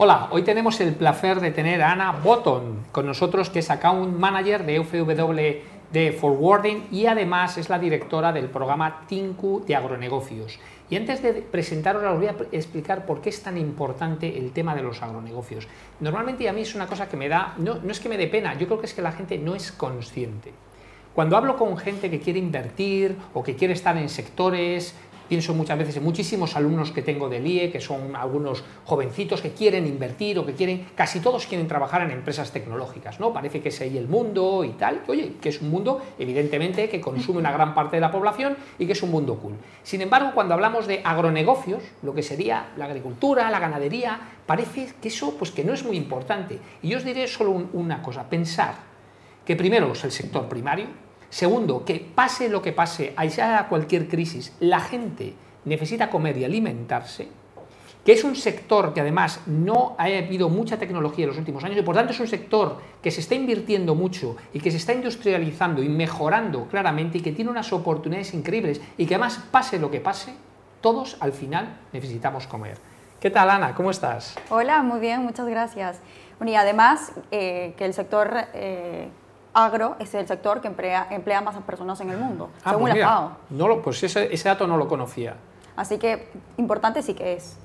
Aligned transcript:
Hola, 0.00 0.28
hoy 0.30 0.42
tenemos 0.42 0.80
el 0.80 0.94
placer 0.94 1.40
de 1.40 1.50
tener 1.50 1.82
a 1.82 1.90
Ana 1.90 2.12
Botton 2.12 2.84
con 2.92 3.04
nosotros, 3.04 3.50
que 3.50 3.58
es 3.58 3.68
Account 3.68 4.16
Manager 4.16 4.64
de 4.64 4.78
UFW 4.78 5.90
de 5.90 6.12
Forwarding 6.12 6.86
y 6.92 7.06
además 7.06 7.58
es 7.58 7.68
la 7.68 7.80
directora 7.80 8.32
del 8.32 8.44
programa 8.44 9.06
Tinku 9.08 9.64
de 9.66 9.74
Agronegocios. 9.74 10.60
Y 10.88 10.94
antes 10.94 11.20
de 11.20 11.32
presentaros, 11.32 12.04
os 12.04 12.16
voy 12.16 12.28
a 12.28 12.36
explicar 12.52 13.06
por 13.06 13.20
qué 13.20 13.30
es 13.30 13.42
tan 13.42 13.58
importante 13.58 14.38
el 14.38 14.52
tema 14.52 14.76
de 14.76 14.84
los 14.84 15.02
agronegocios. 15.02 15.66
Normalmente 15.98 16.48
a 16.48 16.52
mí 16.52 16.60
es 16.60 16.76
una 16.76 16.86
cosa 16.86 17.08
que 17.08 17.16
me 17.16 17.28
da, 17.28 17.54
no, 17.58 17.80
no 17.82 17.90
es 17.90 17.98
que 17.98 18.08
me 18.08 18.16
dé 18.16 18.28
pena, 18.28 18.56
yo 18.56 18.68
creo 18.68 18.78
que 18.78 18.86
es 18.86 18.94
que 18.94 19.02
la 19.02 19.10
gente 19.10 19.36
no 19.36 19.56
es 19.56 19.72
consciente. 19.72 20.52
Cuando 21.12 21.36
hablo 21.36 21.56
con 21.56 21.76
gente 21.76 22.08
que 22.08 22.20
quiere 22.20 22.38
invertir 22.38 23.16
o 23.34 23.42
que 23.42 23.56
quiere 23.56 23.74
estar 23.74 23.96
en 23.96 24.08
sectores 24.08 24.94
Pienso 25.28 25.52
muchas 25.52 25.78
veces 25.78 25.96
en 25.98 26.04
muchísimos 26.04 26.56
alumnos 26.56 26.90
que 26.90 27.02
tengo 27.02 27.28
del 27.28 27.46
IE, 27.46 27.70
que 27.70 27.80
son 27.80 28.16
algunos 28.16 28.64
jovencitos 28.84 29.42
que 29.42 29.52
quieren 29.52 29.86
invertir 29.86 30.38
o 30.38 30.46
que 30.46 30.54
quieren, 30.54 30.86
casi 30.94 31.20
todos 31.20 31.46
quieren 31.46 31.68
trabajar 31.68 32.00
en 32.02 32.10
empresas 32.10 32.50
tecnológicas, 32.50 33.20
¿no? 33.20 33.32
Parece 33.32 33.60
que 33.60 33.68
es 33.68 33.80
ahí 33.82 33.98
el 33.98 34.08
mundo 34.08 34.64
y 34.64 34.70
tal. 34.70 35.02
Oye, 35.06 35.34
que 35.40 35.50
es 35.50 35.60
un 35.60 35.70
mundo, 35.70 36.00
evidentemente, 36.18 36.88
que 36.88 37.00
consume 37.00 37.40
una 37.40 37.52
gran 37.52 37.74
parte 37.74 37.96
de 37.96 38.00
la 38.00 38.10
población 38.10 38.56
y 38.78 38.86
que 38.86 38.92
es 38.92 39.02
un 39.02 39.10
mundo 39.10 39.36
cool. 39.36 39.54
Sin 39.82 40.00
embargo, 40.00 40.30
cuando 40.34 40.54
hablamos 40.54 40.86
de 40.86 41.02
agronegocios, 41.04 41.82
lo 42.02 42.14
que 42.14 42.22
sería 42.22 42.70
la 42.78 42.86
agricultura, 42.86 43.50
la 43.50 43.58
ganadería, 43.58 44.20
parece 44.46 44.88
que 45.02 45.08
eso, 45.08 45.36
pues 45.36 45.50
que 45.50 45.62
no 45.62 45.74
es 45.74 45.84
muy 45.84 45.96
importante. 45.96 46.58
Y 46.82 46.88
yo 46.88 46.96
os 46.96 47.04
diré 47.04 47.26
solo 47.26 47.50
una 47.74 48.00
cosa, 48.00 48.30
pensar 48.30 48.76
que 49.44 49.56
primero 49.56 49.92
es 49.92 50.04
el 50.04 50.12
sector 50.12 50.48
primario, 50.48 50.86
Segundo, 51.30 51.84
que 51.84 52.00
pase 52.00 52.48
lo 52.48 52.62
que 52.62 52.72
pase, 52.72 53.12
haya 53.16 53.66
cualquier 53.68 54.08
crisis, 54.08 54.54
la 54.60 54.80
gente 54.80 55.34
necesita 55.64 56.08
comer 56.08 56.38
y 56.38 56.44
alimentarse, 56.44 57.28
que 58.04 58.12
es 58.12 58.24
un 58.24 58.34
sector 58.34 58.94
que 58.94 59.02
además 59.02 59.40
no 59.46 59.94
ha 59.98 60.04
habido 60.04 60.48
mucha 60.48 60.78
tecnología 60.78 61.24
en 61.24 61.28
los 61.28 61.38
últimos 61.38 61.62
años 61.64 61.76
y 61.76 61.82
por 61.82 61.94
tanto 61.94 62.12
es 62.12 62.20
un 62.20 62.28
sector 62.28 62.78
que 63.02 63.10
se 63.10 63.20
está 63.20 63.34
invirtiendo 63.34 63.94
mucho 63.94 64.36
y 64.54 64.60
que 64.60 64.70
se 64.70 64.78
está 64.78 64.94
industrializando 64.94 65.82
y 65.82 65.90
mejorando 65.90 66.66
claramente 66.68 67.18
y 67.18 67.20
que 67.20 67.32
tiene 67.32 67.50
unas 67.50 67.70
oportunidades 67.74 68.32
increíbles 68.32 68.80
y 68.96 69.04
que 69.04 69.14
además 69.14 69.44
pase 69.50 69.78
lo 69.78 69.90
que 69.90 70.00
pase, 70.00 70.32
todos 70.80 71.18
al 71.20 71.32
final 71.32 71.80
necesitamos 71.92 72.46
comer. 72.46 72.78
¿Qué 73.20 73.30
tal 73.30 73.50
Ana? 73.50 73.74
¿Cómo 73.74 73.90
estás? 73.90 74.36
Hola, 74.48 74.82
muy 74.82 75.00
bien, 75.00 75.22
muchas 75.24 75.46
gracias. 75.46 76.00
y 76.46 76.54
además 76.54 77.12
eh, 77.30 77.74
que 77.76 77.84
el 77.84 77.92
sector... 77.92 78.34
Eh, 78.54 79.10
agro 79.54 79.96
es 79.98 80.14
el 80.14 80.26
sector 80.26 80.60
que 80.60 80.68
emplea, 80.68 81.08
emplea 81.10 81.40
más 81.40 81.56
personas 81.62 82.00
en 82.00 82.10
el 82.10 82.18
mundo, 82.18 82.50
ah, 82.64 82.70
según 82.70 82.90
pues 82.90 82.98
la 82.98 83.06
FAO. 83.06 83.32
No 83.50 83.68
lo, 83.68 83.82
pues 83.82 84.02
ese, 84.02 84.32
ese, 84.32 84.48
dato 84.48 84.66
no 84.66 84.76
lo 84.76 84.88
conocía. 84.88 85.36
Así 85.76 85.98
que 85.98 86.30
importante 86.56 87.02
sí 87.02 87.14
que 87.14 87.34
es. 87.34 87.56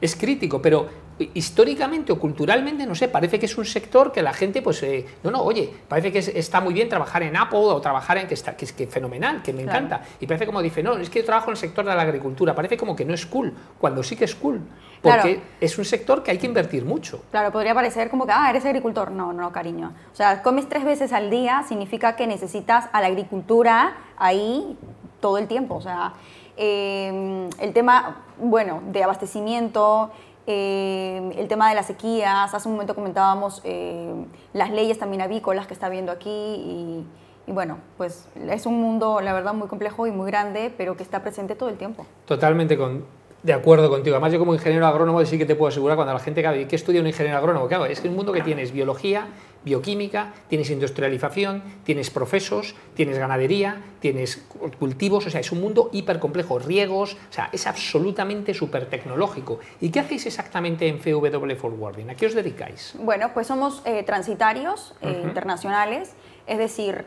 es 0.00 0.16
crítico, 0.16 0.60
pero 0.60 0.88
históricamente 1.34 2.12
o 2.12 2.18
culturalmente, 2.18 2.86
no 2.86 2.94
sé, 2.94 3.08
parece 3.08 3.38
que 3.38 3.46
es 3.46 3.56
un 3.56 3.64
sector 3.64 4.12
que 4.12 4.22
la 4.22 4.32
gente, 4.32 4.62
pues, 4.62 4.82
eh, 4.82 5.06
no, 5.22 5.30
no, 5.30 5.42
oye, 5.42 5.72
parece 5.88 6.12
que 6.12 6.18
está 6.18 6.60
muy 6.60 6.74
bien 6.74 6.88
trabajar 6.88 7.22
en 7.22 7.36
Apple 7.36 7.58
o 7.58 7.80
trabajar 7.80 8.18
en 8.18 8.26
que 8.26 8.34
está, 8.34 8.56
que 8.56 8.66
es 8.66 8.72
que 8.72 8.86
fenomenal, 8.86 9.42
que 9.42 9.52
me 9.52 9.62
encanta. 9.62 10.02
Y 10.20 10.26
parece 10.26 10.46
como 10.46 10.60
dice, 10.60 10.82
no, 10.82 10.96
es 10.96 11.08
que 11.08 11.20
yo 11.20 11.24
trabajo 11.24 11.48
en 11.48 11.52
el 11.52 11.56
sector 11.58 11.84
de 11.84 11.94
la 11.94 12.02
agricultura, 12.02 12.54
parece 12.54 12.76
como 12.76 12.94
que 12.94 13.04
no 13.04 13.14
es 13.14 13.24
cool, 13.26 13.54
cuando 13.78 14.02
sí 14.02 14.16
que 14.16 14.24
es 14.26 14.34
cool, 14.34 14.60
porque 15.02 15.40
es 15.60 15.78
un 15.78 15.84
sector 15.84 16.22
que 16.22 16.30
hay 16.30 16.38
que 16.38 16.46
invertir 16.46 16.84
mucho. 16.84 17.22
Claro, 17.30 17.52
podría 17.52 17.74
parecer 17.74 18.10
como 18.10 18.26
que, 18.26 18.32
ah, 18.32 18.50
eres 18.50 18.64
agricultor. 18.64 19.10
No, 19.10 19.32
no, 19.32 19.52
cariño. 19.52 19.92
O 20.12 20.16
sea, 20.16 20.42
comes 20.42 20.68
tres 20.68 20.84
veces 20.84 21.12
al 21.12 21.30
día 21.30 21.64
significa 21.68 22.16
que 22.16 22.26
necesitas 22.26 22.88
a 22.92 23.00
la 23.00 23.06
agricultura 23.06 23.96
ahí 24.16 24.76
todo 25.20 25.38
el 25.38 25.46
tiempo. 25.46 25.76
O 25.76 25.80
sea, 25.80 26.14
eh, 26.56 27.48
el 27.60 27.72
tema, 27.72 28.24
bueno, 28.38 28.82
de 28.86 29.02
abastecimiento, 29.02 30.10
eh, 30.46 31.32
el 31.36 31.48
tema 31.48 31.68
de 31.68 31.74
las 31.74 31.86
sequías, 31.86 32.54
hace 32.54 32.68
un 32.68 32.74
momento 32.74 32.94
comentábamos 32.94 33.60
eh, 33.64 34.14
las 34.52 34.70
leyes 34.70 34.98
también 34.98 35.22
avícolas 35.22 35.66
que 35.66 35.74
está 35.74 35.88
viendo 35.88 36.12
aquí 36.12 36.30
y, 36.30 37.04
y, 37.46 37.52
bueno, 37.52 37.78
pues 37.96 38.28
es 38.48 38.66
un 38.66 38.80
mundo, 38.80 39.20
la 39.20 39.32
verdad, 39.32 39.54
muy 39.54 39.68
complejo 39.68 40.06
y 40.06 40.10
muy 40.10 40.26
grande, 40.30 40.72
pero 40.76 40.96
que 40.96 41.02
está 41.02 41.22
presente 41.22 41.54
todo 41.54 41.68
el 41.68 41.76
tiempo. 41.76 42.06
Totalmente 42.26 42.76
con, 42.76 43.04
de 43.46 43.52
acuerdo 43.52 43.88
contigo. 43.88 44.16
Además, 44.16 44.32
yo 44.32 44.38
como 44.40 44.54
ingeniero 44.54 44.86
agrónomo 44.86 45.24
sí 45.24 45.38
que 45.38 45.46
te 45.46 45.54
puedo 45.54 45.68
asegurar 45.68 45.96
cuando 45.96 46.12
la 46.12 46.18
gente 46.18 46.42
cabe, 46.42 46.66
¿qué 46.66 46.74
estudia 46.74 47.00
un 47.00 47.06
ingeniero 47.06 47.38
agrónomo? 47.38 47.68
Claro, 47.68 47.86
es 47.86 48.00
que 48.00 48.08
un 48.08 48.16
mundo 48.16 48.32
que 48.32 48.42
tienes 48.42 48.72
biología, 48.72 49.28
bioquímica, 49.66 50.32
tienes 50.48 50.70
industrialización, 50.70 51.60
tienes 51.82 52.08
procesos, 52.08 52.76
tienes 52.94 53.18
ganadería, 53.18 53.82
tienes 53.98 54.46
cultivos, 54.78 55.26
o 55.26 55.30
sea, 55.30 55.40
es 55.40 55.50
un 55.50 55.60
mundo 55.60 55.90
hipercomplejo, 55.92 56.60
riegos, 56.60 57.14
o 57.14 57.32
sea, 57.32 57.50
es 57.52 57.66
absolutamente 57.66 58.54
súper 58.54 58.86
tecnológico. 58.86 59.58
¿Y 59.80 59.90
qué 59.90 59.98
hacéis 59.98 60.26
exactamente 60.26 60.86
en 60.86 61.00
FW 61.00 61.56
Forwarding? 61.56 62.10
¿A 62.10 62.14
qué 62.14 62.26
os 62.26 62.34
dedicáis? 62.34 62.94
Bueno, 63.00 63.32
pues 63.34 63.48
somos 63.48 63.82
eh, 63.84 64.04
transitarios 64.04 64.94
eh, 65.02 65.22
internacionales, 65.24 66.14
es 66.46 66.58
decir, 66.58 67.04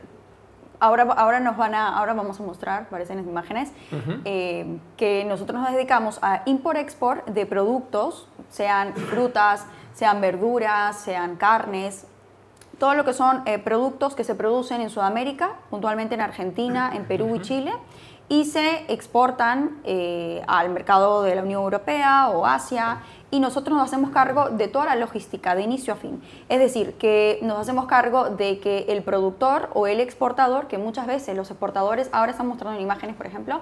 ahora, 0.81 1.03
ahora, 1.03 1.39
nos 1.39 1.55
van 1.55 1.73
a, 1.73 1.97
ahora 1.97 2.13
vamos 2.13 2.41
a 2.41 2.43
mostrar, 2.43 2.89
parecen 2.89 3.15
las 3.15 3.25
imágenes, 3.25 3.71
eh, 4.25 4.79
que 4.97 5.23
nosotros 5.23 5.61
nos 5.61 5.71
dedicamos 5.71 6.19
a 6.21 6.43
import-export 6.45 7.25
de 7.25 7.45
productos, 7.45 8.27
sean 8.49 8.93
frutas, 8.95 9.65
sean 9.93 10.19
verduras, 10.19 10.99
sean 10.99 11.37
carnes, 11.37 12.05
todo 12.79 12.95
lo 12.95 13.05
que 13.05 13.13
son 13.13 13.43
eh, 13.45 13.59
productos 13.59 14.15
que 14.15 14.23
se 14.23 14.33
producen 14.33 14.81
en 14.81 14.89
Sudamérica, 14.89 15.57
puntualmente 15.69 16.15
en 16.15 16.21
Argentina, 16.21 16.91
en 16.95 17.05
Perú 17.05 17.35
y 17.35 17.41
Chile, 17.41 17.73
y 18.29 18.45
se 18.45 18.91
exportan 18.91 19.81
eh, 19.83 20.41
al 20.47 20.69
mercado 20.69 21.23
de 21.23 21.35
la 21.35 21.41
Unión 21.41 21.63
Europea 21.63 22.29
o 22.29 22.45
Asia 22.45 22.99
y 23.31 23.39
nosotros 23.39 23.77
nos 23.77 23.87
hacemos 23.87 24.11
cargo 24.11 24.49
de 24.49 24.67
toda 24.67 24.85
la 24.85 24.95
logística 24.95 25.55
de 25.55 25.61
inicio 25.61 25.93
a 25.93 25.97
fin. 25.97 26.21
Es 26.49 26.59
decir, 26.59 26.93
que 26.93 27.39
nos 27.41 27.59
hacemos 27.59 27.85
cargo 27.85 28.29
de 28.29 28.59
que 28.59 28.85
el 28.89 29.03
productor 29.03 29.69
o 29.73 29.87
el 29.87 29.99
exportador, 29.99 30.67
que 30.67 30.77
muchas 30.77 31.05
veces 31.05 31.35
los 31.35 31.49
exportadores, 31.51 32.09
ahora 32.11 32.31
están 32.31 32.47
mostrando 32.47 32.77
en 32.77 32.83
imágenes, 32.83 33.15
por 33.15 33.27
ejemplo, 33.27 33.61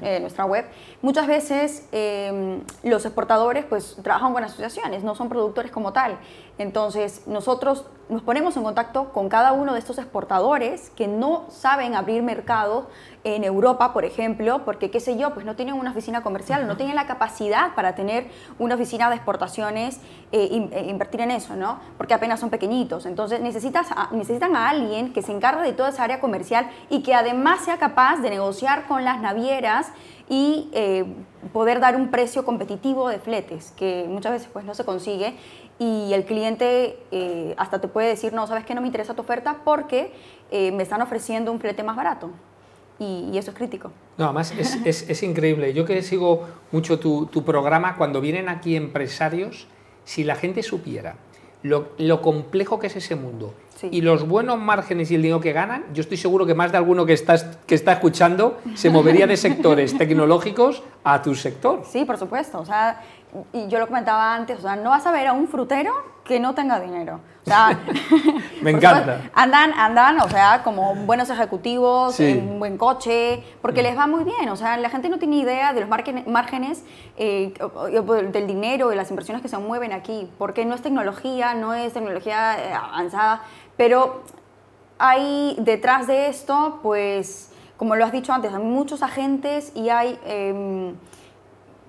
en 0.00 0.22
nuestra 0.22 0.44
web, 0.44 0.66
muchas 1.02 1.26
veces 1.26 1.88
em, 1.92 2.60
los 2.82 3.04
exportadores 3.04 3.64
pues 3.64 3.96
trabajan 4.02 4.32
con 4.32 4.44
asociaciones, 4.44 5.02
no 5.02 5.14
son 5.14 5.28
productores 5.28 5.70
como 5.70 5.92
tal. 5.92 6.18
Entonces, 6.58 7.22
nosotros 7.26 7.84
nos 8.08 8.22
ponemos 8.22 8.56
en 8.56 8.62
contacto 8.62 9.12
con 9.12 9.28
cada 9.28 9.52
uno 9.52 9.74
de 9.74 9.78
estos 9.78 9.98
exportadores 9.98 10.90
que 10.90 11.06
no 11.06 11.44
saben 11.50 11.94
abrir 11.94 12.22
mercados 12.22 12.86
en 13.22 13.44
Europa, 13.44 13.92
por 13.92 14.04
ejemplo, 14.04 14.64
porque, 14.64 14.90
qué 14.90 15.00
sé 15.00 15.18
yo, 15.18 15.34
pues 15.34 15.44
no 15.44 15.56
tienen 15.56 15.74
una 15.74 15.90
oficina 15.90 16.22
comercial, 16.22 16.66
no 16.66 16.76
tienen 16.76 16.96
la 16.96 17.06
capacidad 17.06 17.74
para 17.74 17.94
tener 17.94 18.28
una 18.58 18.76
oficina 18.76 19.07
de 19.10 19.16
exportaciones 19.16 20.00
e 20.30 20.44
invertir 20.88 21.20
en 21.22 21.30
eso, 21.30 21.56
¿no? 21.56 21.80
Porque 21.96 22.14
apenas 22.14 22.40
son 22.40 22.50
pequeñitos. 22.50 23.06
Entonces 23.06 23.40
necesitas 23.40 23.88
necesitan 24.12 24.56
a 24.56 24.68
alguien 24.68 25.12
que 25.12 25.22
se 25.22 25.32
encargue 25.32 25.62
de 25.62 25.72
toda 25.72 25.88
esa 25.88 26.04
área 26.04 26.20
comercial 26.20 26.68
y 26.90 27.02
que 27.02 27.14
además 27.14 27.60
sea 27.64 27.78
capaz 27.78 28.18
de 28.18 28.30
negociar 28.30 28.86
con 28.86 29.04
las 29.04 29.20
navieras 29.20 29.92
y 30.28 30.68
eh, 30.72 31.04
poder 31.52 31.80
dar 31.80 31.96
un 31.96 32.08
precio 32.08 32.44
competitivo 32.44 33.08
de 33.08 33.18
fletes, 33.18 33.72
que 33.76 34.06
muchas 34.08 34.32
veces 34.32 34.48
pues 34.52 34.64
no 34.64 34.74
se 34.74 34.84
consigue 34.84 35.34
y 35.78 36.12
el 36.12 36.24
cliente 36.24 36.98
eh, 37.10 37.54
hasta 37.56 37.80
te 37.80 37.88
puede 37.88 38.08
decir, 38.08 38.32
no, 38.32 38.46
sabes 38.46 38.64
que 38.64 38.74
no 38.74 38.80
me 38.80 38.88
interesa 38.88 39.14
tu 39.14 39.22
oferta 39.22 39.58
porque 39.64 40.12
me 40.50 40.82
están 40.82 41.02
ofreciendo 41.02 41.52
un 41.52 41.60
flete 41.60 41.82
más 41.82 41.94
barato 41.94 42.30
y, 42.98 43.36
eso 43.38 43.50
es 43.50 43.56
crítico. 43.56 43.92
No, 44.16 44.24
además 44.26 44.52
es, 44.58 44.76
es, 44.84 45.08
es, 45.08 45.22
increíble. 45.22 45.72
Yo 45.72 45.84
que 45.84 46.02
sigo 46.02 46.46
mucho 46.72 46.98
tu, 46.98 47.26
tu, 47.26 47.44
programa, 47.44 47.96
cuando 47.96 48.20
vienen 48.20 48.48
aquí 48.48 48.76
empresarios, 48.76 49.66
si 50.04 50.24
la 50.24 50.34
gente 50.34 50.62
supiera 50.62 51.16
lo, 51.62 51.90
lo 51.98 52.22
complejo 52.22 52.78
que 52.78 52.86
es 52.86 52.96
ese 52.96 53.16
mundo 53.16 53.54
y 53.82 54.00
los 54.00 54.26
buenos 54.26 54.58
márgenes 54.58 55.10
y 55.10 55.14
el 55.14 55.22
dinero 55.22 55.40
que 55.40 55.52
ganan, 55.52 55.84
yo 55.92 56.00
estoy 56.00 56.16
seguro 56.16 56.46
que 56.46 56.54
más 56.54 56.72
de 56.72 56.78
alguno 56.78 57.06
que, 57.06 57.12
estás, 57.12 57.44
que 57.66 57.74
está 57.74 57.92
escuchando 57.92 58.58
se 58.74 58.90
movería 58.90 59.26
de 59.26 59.36
sectores 59.36 59.96
tecnológicos 59.96 60.82
a 61.04 61.22
tu 61.22 61.34
sector. 61.34 61.82
Sí, 61.88 62.04
por 62.04 62.18
supuesto. 62.18 62.60
O 62.60 62.64
sea, 62.64 63.00
y 63.52 63.68
yo 63.68 63.78
lo 63.78 63.86
comentaba 63.86 64.34
antes, 64.34 64.58
o 64.58 64.62
sea, 64.62 64.76
no 64.76 64.90
vas 64.90 65.06
a 65.06 65.12
ver 65.12 65.26
a 65.26 65.32
un 65.32 65.48
frutero 65.48 65.92
que 66.24 66.38
no 66.38 66.54
tenga 66.54 66.78
dinero. 66.78 67.20
O 67.42 67.50
sea, 67.50 67.78
me 68.62 68.70
encanta. 68.72 69.30
andan, 69.34 69.72
andan, 69.72 70.20
o 70.20 70.28
sea, 70.28 70.62
como 70.62 70.94
buenos 70.94 71.30
ejecutivos, 71.30 72.20
en 72.20 72.48
un 72.48 72.58
buen 72.58 72.76
coche, 72.76 73.42
porque 73.62 73.82
les 73.82 73.96
va 73.96 74.06
muy 74.06 74.24
bien. 74.24 74.48
O 74.50 74.56
sea, 74.56 74.76
la 74.76 74.90
gente 74.90 75.08
no 75.08 75.18
tiene 75.18 75.36
idea 75.36 75.72
de 75.72 75.80
los 75.80 75.88
márgenes 75.88 76.84
eh, 77.16 77.54
del 78.32 78.46
dinero 78.46 78.92
y 78.92 78.96
las 78.96 79.10
inversiones 79.10 79.42
que 79.42 79.48
se 79.48 79.58
mueven 79.58 79.92
aquí, 79.92 80.30
porque 80.38 80.64
no 80.64 80.74
es 80.74 80.82
tecnología, 80.82 81.54
no 81.54 81.74
es 81.74 81.94
tecnología 81.94 82.58
eh, 82.58 82.72
avanzada, 82.74 83.42
pero 83.78 84.20
hay 84.98 85.56
detrás 85.60 86.06
de 86.06 86.28
esto, 86.28 86.80
pues, 86.82 87.50
como 87.78 87.96
lo 87.96 88.04
has 88.04 88.12
dicho 88.12 88.34
antes, 88.34 88.52
hay 88.52 88.62
muchos 88.62 89.02
agentes 89.02 89.72
y 89.74 89.88
hay... 89.88 90.18
Em, 90.26 90.94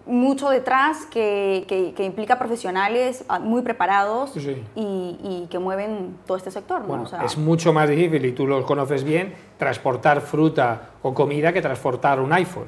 mucho 0.06 0.50
detrás 0.50 1.06
que, 1.06 1.66
que, 1.68 2.04
implica 2.04 2.40
profesionales 2.40 3.24
ah, 3.30 3.40
muy 3.40 3.62
preparados 3.62 4.36
y, 4.36 4.66
y, 4.76 5.48
que 5.52 5.60
mueven 5.60 6.18
todo 6.26 6.36
este 6.36 6.50
sector. 6.50 6.82
Bueno, 6.84 7.06
es 7.24 7.38
mucho 7.38 7.72
más 7.74 7.88
difícil, 7.88 8.26
y 8.26 8.32
tú 8.32 8.48
lo 8.48 8.66
conoces 8.66 9.04
bien, 9.04 9.36
transportar 9.58 10.22
fruta 10.22 10.90
o 11.04 11.14
comida 11.14 11.54
que 11.54 11.62
transportar 11.62 12.20
un 12.20 12.34
iPhone. 12.34 12.66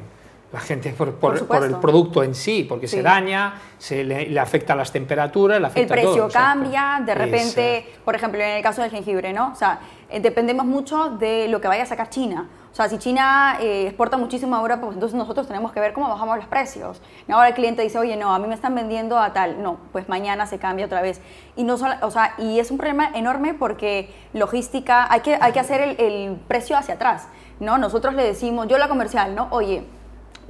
La 0.51 0.59
gente 0.59 0.91
por, 0.91 1.07
el 1.63 1.75
producto 1.77 2.23
en 2.23 2.35
sí, 2.35 2.65
porque 2.67 2.87
se 2.87 3.01
daña, 3.01 3.53
se 3.77 4.03
le, 4.03 4.37
afecta 4.37 4.75
las 4.75 4.91
temperaturas, 4.91 5.61
le 5.61 5.67
afecta 5.67 5.93
El 5.93 6.01
precio 6.01 6.27
cambia, 6.27 7.01
de 7.05 7.15
repente, 7.15 7.85
por 8.03 8.15
ejemplo, 8.15 8.41
en 8.41 8.57
el 8.57 8.63
caso 8.63 8.81
del 8.81 8.91
jengibre, 8.91 9.31
¿no? 9.31 9.51
O 9.53 9.55
sea, 9.55 9.79
eh, 10.09 10.19
dependemos 10.19 10.65
mucho 10.65 11.11
de 11.11 11.47
lo 11.47 11.61
que 11.61 11.69
vaya 11.69 11.83
a 11.83 11.85
sacar 11.85 12.09
China. 12.09 12.49
O 12.69 12.75
sea, 12.75 12.89
si 12.89 12.97
China 12.97 13.57
eh, 13.61 13.87
exporta 13.87 14.17
muchísimo 14.17 14.55
ahora, 14.55 14.81
pues 14.81 14.93
entonces 14.93 15.17
nosotros 15.17 15.47
tenemos 15.47 15.71
que 15.71 15.79
ver 15.79 15.93
cómo 15.93 16.09
bajamos 16.09 16.35
los 16.37 16.47
precios. 16.47 17.01
Y 17.29 17.31
ahora 17.31 17.49
el 17.49 17.53
cliente 17.53 17.81
dice, 17.81 17.97
oye, 17.97 18.17
no, 18.17 18.33
a 18.33 18.39
mí 18.39 18.47
me 18.47 18.55
están 18.55 18.75
vendiendo 18.75 19.17
a 19.17 19.31
tal. 19.31 19.63
No, 19.63 19.77
pues 19.93 20.09
mañana 20.09 20.47
se 20.47 20.57
cambia 20.57 20.85
otra 20.85 21.01
vez. 21.01 21.21
Y, 21.55 21.63
no 21.63 21.77
solo, 21.77 21.95
o 22.01 22.11
sea, 22.11 22.33
y 22.37 22.59
es 22.59 22.71
un 22.71 22.77
problema 22.77 23.09
enorme 23.13 23.53
porque 23.53 24.13
logística, 24.33 25.07
hay 25.11 25.21
que, 25.21 25.37
hay 25.39 25.53
que 25.53 25.59
hacer 25.61 25.81
el, 25.81 25.99
el 25.99 26.35
precio 26.47 26.77
hacia 26.77 26.95
atrás. 26.95 27.27
¿no? 27.61 27.77
Nosotros 27.77 28.13
le 28.15 28.23
decimos, 28.23 28.67
yo 28.67 28.77
la 28.77 28.89
comercial, 28.89 29.35
¿no? 29.35 29.47
Oye, 29.51 29.83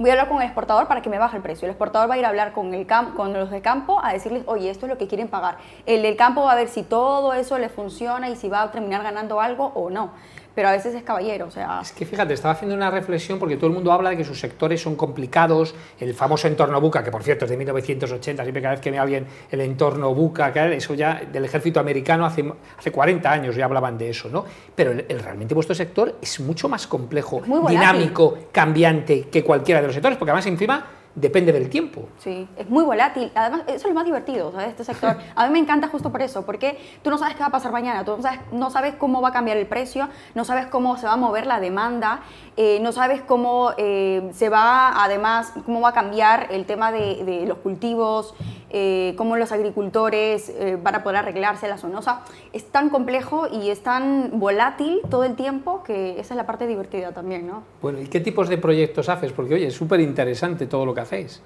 voy 0.02 0.10
a 0.10 0.14
hablar 0.14 0.28
con 0.28 0.38
el 0.38 0.44
exportador 0.44 0.88
para 0.88 1.00
que 1.00 1.08
me 1.08 1.18
baje 1.18 1.36
el 1.36 1.42
precio. 1.42 1.66
El 1.66 1.70
exportador 1.70 2.10
va 2.10 2.14
a 2.14 2.18
ir 2.18 2.24
a 2.24 2.28
hablar 2.28 2.52
con, 2.52 2.74
el 2.74 2.86
con 3.14 3.32
los 3.32 3.50
de 3.50 3.62
campo 3.62 4.00
a 4.02 4.12
decirles, 4.12 4.42
oye, 4.46 4.68
esto 4.68 4.86
es 4.86 4.90
lo 4.90 4.98
que 4.98 5.06
quieren 5.06 5.28
pagar. 5.28 5.56
El 5.86 6.02
del 6.02 6.16
campo 6.16 6.42
va 6.42 6.52
a 6.52 6.56
ver 6.56 6.68
si 6.68 6.82
todo 6.82 7.32
eso 7.32 7.58
le 7.58 7.68
funciona 7.68 8.28
y 8.28 8.36
si 8.36 8.48
va 8.48 8.62
a 8.62 8.70
terminar 8.70 9.02
ganando 9.02 9.40
algo 9.40 9.72
o 9.74 9.90
no 9.90 10.10
pero 10.54 10.68
a 10.68 10.72
veces 10.72 10.94
es 10.94 11.02
caballero, 11.02 11.46
o 11.46 11.50
sea... 11.50 11.80
Es 11.82 11.92
que 11.92 12.04
fíjate, 12.04 12.34
estaba 12.34 12.54
haciendo 12.54 12.74
una 12.74 12.90
reflexión 12.90 13.38
porque 13.38 13.56
todo 13.56 13.68
el 13.68 13.72
mundo 13.72 13.92
habla 13.92 14.10
de 14.10 14.16
que 14.16 14.24
sus 14.24 14.38
sectores 14.38 14.80
son 14.80 14.96
complicados, 14.96 15.74
el 15.98 16.14
famoso 16.14 16.48
entorno 16.48 16.80
buca, 16.80 17.02
que 17.02 17.10
por 17.10 17.22
cierto 17.22 17.44
es 17.44 17.50
de 17.50 17.56
1980, 17.56 18.42
siempre 18.42 18.62
cada 18.62 18.74
vez 18.74 18.80
que 18.80 18.90
ve 18.90 18.98
alguien 18.98 19.26
el 19.50 19.60
entorno 19.60 20.14
buca, 20.14 20.48
eso 20.72 20.94
ya 20.94 21.22
del 21.30 21.44
ejército 21.44 21.80
americano 21.80 22.26
hace, 22.26 22.44
hace 22.78 22.90
40 22.90 23.30
años 23.30 23.56
ya 23.56 23.64
hablaban 23.64 23.98
de 23.98 24.10
eso, 24.10 24.28
¿no? 24.28 24.44
Pero 24.74 24.92
el, 24.92 25.20
realmente 25.20 25.54
vuestro 25.54 25.74
sector 25.74 26.16
es 26.20 26.40
mucho 26.40 26.68
más 26.68 26.86
complejo, 26.86 27.42
dinámico, 27.68 28.38
cambiante 28.52 29.28
que 29.28 29.42
cualquiera 29.42 29.80
de 29.80 29.86
los 29.86 29.94
sectores, 29.94 30.18
porque 30.18 30.30
además 30.30 30.46
encima 30.46 30.86
depende 31.14 31.52
del 31.52 31.68
tiempo. 31.68 32.08
Sí, 32.18 32.48
es 32.56 32.68
muy 32.68 32.84
volátil. 32.84 33.30
Además, 33.34 33.62
eso 33.66 33.76
es 33.76 33.84
lo 33.84 33.94
más 33.94 34.04
divertido 34.04 34.50
de 34.52 34.66
este 34.66 34.84
sector. 34.84 35.16
A 35.34 35.46
mí 35.46 35.52
me 35.52 35.58
encanta 35.58 35.88
justo 35.88 36.10
por 36.10 36.22
eso, 36.22 36.44
porque 36.44 36.78
tú 37.02 37.10
no 37.10 37.18
sabes 37.18 37.34
qué 37.34 37.40
va 37.40 37.48
a 37.48 37.50
pasar 37.50 37.72
mañana, 37.72 38.04
tú 38.04 38.16
no 38.16 38.22
sabes, 38.22 38.40
no 38.52 38.70
sabes 38.70 38.94
cómo 38.94 39.20
va 39.20 39.28
a 39.28 39.32
cambiar 39.32 39.56
el 39.56 39.66
precio, 39.66 40.08
no 40.34 40.44
sabes 40.44 40.66
cómo 40.66 40.96
se 40.96 41.06
va 41.06 41.12
a 41.12 41.16
mover 41.16 41.46
la 41.46 41.60
demanda, 41.60 42.20
eh, 42.56 42.78
no 42.80 42.92
sabes 42.92 43.22
cómo 43.22 43.72
eh, 43.76 44.30
se 44.32 44.48
va, 44.48 45.02
además, 45.02 45.52
cómo 45.64 45.80
va 45.80 45.90
a 45.90 45.92
cambiar 45.92 46.48
el 46.50 46.64
tema 46.66 46.92
de, 46.92 47.24
de 47.24 47.46
los 47.46 47.58
cultivos, 47.58 48.34
eh, 48.74 49.12
cómo 49.18 49.36
los 49.36 49.52
agricultores 49.52 50.48
eh, 50.48 50.78
van 50.82 50.94
a 50.94 51.02
poder 51.02 51.18
arreglarse 51.18 51.68
la 51.68 51.76
zonosa. 51.76 52.22
Es 52.54 52.64
tan 52.64 52.88
complejo 52.88 53.46
y 53.46 53.68
es 53.68 53.82
tan 53.82 54.40
volátil 54.40 55.00
todo 55.10 55.24
el 55.24 55.36
tiempo 55.36 55.82
que 55.82 56.18
esa 56.18 56.32
es 56.32 56.36
la 56.36 56.46
parte 56.46 56.66
divertida 56.66 57.12
también, 57.12 57.46
¿no? 57.46 57.64
Bueno, 57.82 58.00
¿y 58.00 58.06
qué 58.06 58.20
tipos 58.20 58.48
de 58.48 58.56
proyectos 58.56 59.10
haces? 59.10 59.30
Porque, 59.32 59.54
oye, 59.54 59.66
es 59.66 59.74
súper 59.74 60.00
interesante 60.00 60.66
todo 60.66 60.86
lo 60.86 60.94
que 60.94 61.02
hacéis. 61.02 61.42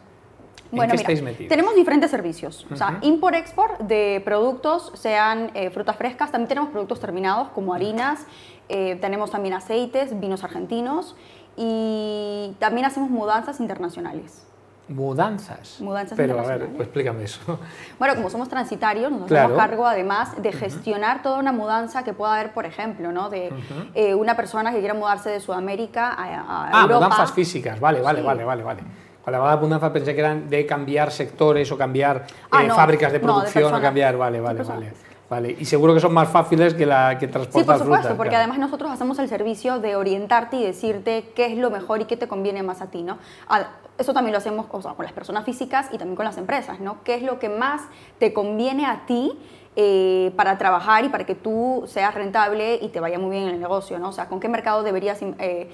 ¿En 0.70 0.76
bueno, 0.76 0.93
qué 0.93 0.99
estáis 0.99 1.20
metidos? 1.20 1.49
Tenemos 1.49 1.75
diferentes 1.75 2.12
servicios. 2.12 2.64
O 2.70 2.76
sea, 2.76 2.99
import-export 3.02 3.81
de 3.81 4.23
productos, 4.25 4.93
sean 4.94 5.50
eh, 5.55 5.70
frutas 5.70 5.96
frescas. 5.96 6.31
También 6.31 6.49
tenemos 6.49 6.70
productos 6.70 7.00
terminados 7.00 7.49
como 7.49 7.75
harinas. 7.75 8.25
tenemos 8.69 9.32
también 9.32 9.55
aceites, 9.55 10.19
vinos 10.20 10.44
argentinos. 10.44 11.17
Y 11.56 12.55
también 12.61 12.87
hacemos 12.87 13.11
mudanzas 13.11 13.58
internacionales. 13.58 14.46
Mudanzas. 14.88 15.81
Mudanzas 15.81 16.17
Pero 16.17 16.38
a 16.38 16.43
ver, 16.43 16.67
pues 16.69 16.83
explícame 16.83 17.25
eso. 17.25 17.59
Bueno, 17.99 18.15
como 18.15 18.31
somos 18.31 18.49
transitarios, 18.49 19.11
nos 19.11 19.31
hacemos 19.31 19.59
cargo 19.59 19.87
además 19.87 20.41
de 20.41 20.53
gestionar 20.53 21.23
toda 21.23 21.38
una 21.38 21.53
mudanza 21.53 22.05
que 22.05 22.12
pueda 22.12 22.35
haber, 22.35 22.53
por 22.53 22.67
ejemplo, 22.67 23.11
¿no? 23.11 23.31
de 23.31 23.50
eh, 23.94 24.15
una 24.15 24.37
persona 24.37 24.71
que 24.73 24.79
quiera 24.79 24.94
mudarse 24.94 25.31
de 25.31 25.41
Sudamérica 25.41 26.12
a, 26.12 26.25
a 26.25 26.83
ah, 26.83 26.87
mudanzas 26.87 27.33
físicas, 27.33 27.81
vale, 27.81 28.00
vale, 28.00 28.23
vale, 28.23 28.44
vale, 28.44 28.62
vale. 28.62 28.83
Cuando 29.23 29.38
hablaba 29.38 29.56
de 29.56 29.62
mudanza 29.67 29.93
pensé 29.93 30.15
que 30.15 30.21
eran 30.21 30.49
de 30.49 30.65
cambiar 30.67 31.11
sectores 31.11 31.73
o 31.73 31.77
cambiar 31.77 32.27
ah, 32.53 32.62
eh, 32.62 32.71
fábricas 32.71 33.12
de 33.12 33.19
producción 33.19 33.75
o 33.75 33.81
cambiar, 33.81 34.17
vale, 34.17 34.41
vale, 34.41 34.62
vale. 34.62 34.93
Vale, 35.28 35.56
y 35.58 35.64
seguro 35.64 35.93
que 35.93 36.00
son 36.00 36.14
más 36.14 36.28
fáciles 36.28 36.75
que 36.75 36.87
la 36.87 37.19
que 37.19 37.26
transportar 37.26 37.62
Sí, 37.62 37.67
por 37.67 37.78
supuesto, 37.78 38.17
porque 38.17 38.37
además 38.37 38.58
nosotros 38.58 38.90
hacemos 38.93 39.19
el 39.19 39.28
servicio 39.28 39.81
de 39.81 39.96
orientarte 39.96 40.56
y 40.56 40.62
decirte 40.62 41.32
qué 41.34 41.46
es 41.46 41.58
lo 41.58 41.70
mejor 41.70 42.00
y 42.00 42.05
qué 42.05 42.17
te 42.17 42.28
conviene 42.28 42.62
más 42.62 42.81
a 42.81 42.90
ti, 42.90 43.02
¿no? 43.02 43.19
eso 43.99 44.12
también 44.12 44.32
lo 44.32 44.38
hacemos 44.38 44.67
con 44.67 44.82
las 44.82 45.12
personas 45.12 45.44
físicas 45.44 45.88
y 45.90 45.96
también 45.96 46.17
con 46.17 46.26
las 46.26 46.37
empresas, 46.37 46.81
¿no? 46.81 47.02
¿Qué 47.02 47.14
es 47.14 47.23
lo 47.23 47.38
que 47.38 47.49
más 47.49 47.81
te 48.19 48.34
conviene 48.34 48.84
a 48.84 49.06
ti 49.06 49.38
eh, 49.75 50.32
para 50.37 50.58
trabajar 50.58 51.05
y 51.05 51.08
para 51.08 51.25
que 51.25 51.34
tú 51.34 51.84
seas 51.87 52.14
rentable 52.14 52.78
y 52.81 52.88
te 52.88 53.00
vaya 53.00 53.19
muy 53.19 53.31
bien 53.31 53.44
en 53.44 53.55
el 53.55 53.61
negocio, 53.61 53.99
¿no? 53.99 54.11
O 54.11 54.12
sea, 54.12 54.28
¿con 54.28 54.38
qué 54.38 54.49
mercado 54.49 54.82
deberías, 54.82 55.20
eh, 55.23 55.70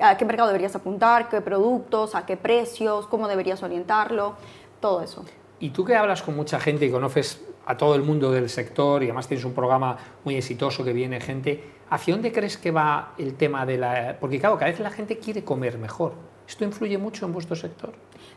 a 0.00 0.16
qué 0.16 0.24
mercado 0.24 0.48
deberías 0.48 0.74
apuntar, 0.76 1.28
qué 1.28 1.40
productos, 1.40 2.14
a 2.14 2.26
qué 2.26 2.36
precios, 2.36 3.06
cómo 3.08 3.26
deberías 3.26 3.62
orientarlo, 3.62 4.34
todo 4.80 5.02
eso. 5.02 5.24
Y 5.60 5.70
tú 5.70 5.84
que 5.84 5.94
hablas 5.94 6.22
con 6.22 6.36
mucha 6.36 6.58
gente 6.60 6.86
y 6.86 6.90
conoces 6.90 7.42
a 7.66 7.76
todo 7.76 7.94
el 7.94 8.02
mundo 8.02 8.30
del 8.30 8.48
sector 8.50 9.02
y 9.02 9.06
además 9.06 9.28
tienes 9.28 9.44
un 9.44 9.54
programa 9.54 9.96
muy 10.24 10.36
exitoso 10.36 10.84
que 10.84 10.92
viene 10.92 11.20
gente, 11.20 11.64
¿hacia 11.90 12.14
dónde 12.14 12.32
crees 12.32 12.58
que 12.58 12.70
va 12.70 13.14
el 13.18 13.34
tema 13.34 13.64
de 13.64 13.78
la...? 13.78 14.16
Porque 14.20 14.38
claro, 14.38 14.56
cada 14.58 14.70
vez 14.70 14.80
la 14.80 14.90
gente 14.90 15.18
quiere 15.18 15.44
comer 15.44 15.78
mejor. 15.78 16.12
¿Esto 16.46 16.64
influye 16.64 16.98
mucho 16.98 17.24
en 17.24 17.32
vuestro 17.32 17.56
sector? 17.56 17.94